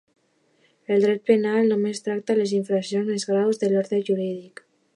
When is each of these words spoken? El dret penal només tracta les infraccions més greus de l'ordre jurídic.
El 0.95 1.03
dret 1.05 1.21
penal 1.31 1.69
només 1.73 2.01
tracta 2.07 2.37
les 2.39 2.55
infraccions 2.61 3.11
més 3.13 3.27
greus 3.33 3.61
de 3.65 3.73
l'ordre 3.75 4.01
jurídic. 4.09 4.65